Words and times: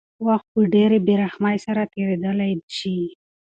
وخت 0.27 0.47
په 0.53 0.61
ډېرې 0.73 0.97
بېرحمۍ 1.07 1.57
سره 1.65 1.81
تېرېدلی 1.93 2.51
شي. 2.77 2.97